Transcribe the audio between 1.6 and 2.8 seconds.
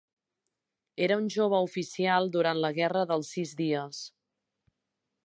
oficial durant la